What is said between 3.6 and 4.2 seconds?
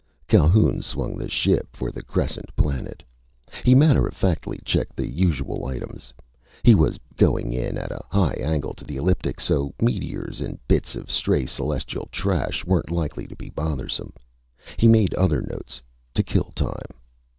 He matter of